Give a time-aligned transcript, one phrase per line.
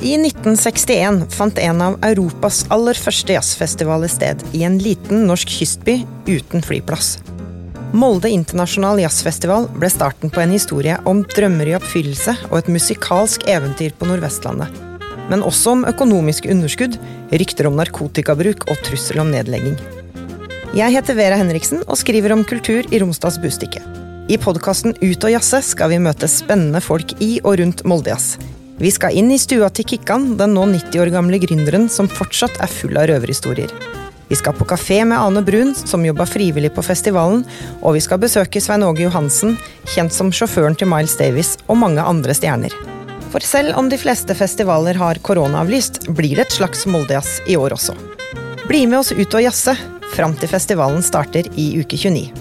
[0.00, 5.98] I 1961 fant en av Europas aller første jazzfestivaler sted i en liten norsk kystby
[6.24, 7.18] uten flyplass.
[7.92, 13.44] Molde internasjonal jazzfestival ble starten på en historie om drømmer i oppfyllelse og et musikalsk
[13.52, 14.72] eventyr på Nordvestlandet.
[15.28, 16.96] Men også om økonomisk underskudd,
[17.42, 19.76] rykter om narkotikabruk og trussel om nedlegging.
[20.72, 23.84] Jeg heter Vera Henriksen og skriver om kultur i Romsdals Bustikke.
[24.32, 28.38] I podkasten Ut og jazze skal vi møte spennende folk i og rundt Moldejazz.
[28.80, 32.54] Vi skal inn i stua til Kikkan, den nå 90 år gamle gründeren som fortsatt
[32.64, 33.68] er full av røverhistorier.
[34.30, 37.42] Vi skal på kafé med Ane Brun, som jobba frivillig på festivalen,
[37.82, 42.00] og vi skal besøke Svein Åge Johansen, kjent som sjåføren til Miles Davis, og mange
[42.00, 42.72] andre stjerner.
[43.28, 47.76] For selv om de fleste festivaler har koronaavlyst, blir det et slags Moldejazz i år
[47.76, 47.98] også.
[48.64, 49.76] Bli med oss ut og jazze,
[50.16, 52.39] fram til festivalen starter i uke 29.